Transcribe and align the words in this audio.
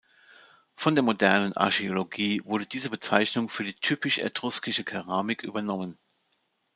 Von 0.73 0.95
der 0.95 1.03
modernen 1.03 1.55
Archäologie 1.55 2.41
wurde 2.43 2.65
diese 2.65 2.89
Bezeichnung 2.89 3.49
für 3.49 3.63
die 3.63 3.75
typisch 3.75 4.17
etruskische 4.17 4.83
Keramik 4.83 5.43
übernommen. 5.43 5.99